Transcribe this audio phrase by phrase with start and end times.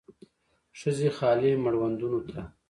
[0.79, 2.41] ښځې خالي مړوندونو ته